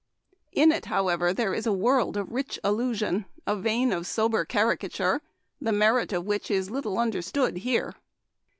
[0.51, 5.21] In it, however, there is a world of rich allusion, a vein of sober caricature,
[5.61, 7.93] the merit of which is little understood here.